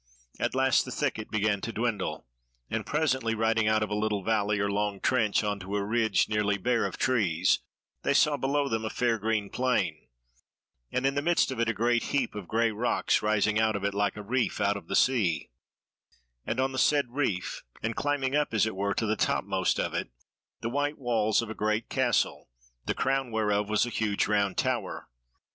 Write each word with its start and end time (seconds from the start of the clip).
At 0.39 0.55
last 0.55 0.83
the 0.83 0.89
thicket 0.89 1.29
began 1.29 1.61
to 1.61 1.71
dwindle, 1.71 2.25
and 2.71 2.87
presently 2.87 3.35
riding 3.35 3.67
out 3.67 3.83
of 3.83 3.91
a 3.91 3.95
little 3.95 4.23
valley 4.23 4.59
or 4.59 4.67
long 4.67 4.99
trench 4.99 5.43
on 5.43 5.59
to 5.59 5.75
a 5.75 5.83
ridge 5.85 6.27
nearly 6.27 6.57
bare 6.57 6.87
of 6.87 6.97
trees, 6.97 7.59
they 8.01 8.15
saw 8.15 8.35
below 8.35 8.67
them 8.67 8.83
a 8.83 8.89
fair 8.89 9.19
green 9.19 9.51
plain, 9.51 10.07
and 10.91 11.05
in 11.05 11.13
the 11.13 11.21
midst 11.21 11.51
of 11.51 11.59
it 11.59 11.69
a 11.69 11.73
great 11.75 12.05
heap 12.05 12.33
of 12.33 12.47
grey 12.47 12.71
rocks 12.71 13.21
rising 13.21 13.59
out 13.59 13.75
of 13.75 13.83
it 13.83 13.93
like 13.93 14.17
a 14.17 14.23
reef 14.23 14.59
out 14.59 14.75
of 14.75 14.87
the 14.87 14.95
sea, 14.95 15.51
and 16.47 16.59
on 16.59 16.71
the 16.71 16.79
said 16.79 17.11
reef, 17.11 17.61
and 17.83 17.95
climbing 17.95 18.35
up 18.35 18.55
as 18.55 18.65
it 18.65 18.75
were 18.75 18.95
to 18.95 19.05
the 19.05 19.15
topmost 19.15 19.79
of 19.79 19.93
it, 19.93 20.09
the 20.61 20.69
white 20.69 20.97
walls 20.97 21.43
of 21.43 21.49
a 21.51 21.53
great 21.53 21.89
castle, 21.89 22.49
the 22.87 22.95
crown 22.95 23.29
whereof 23.29 23.69
was 23.69 23.85
a 23.85 23.89
huge 23.89 24.25
round 24.25 24.57
tower. 24.57 25.07